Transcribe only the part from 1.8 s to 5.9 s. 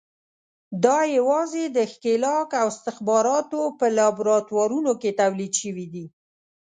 ښکېلاک او استخباراتو په لابراتوارونو کې تولید شوي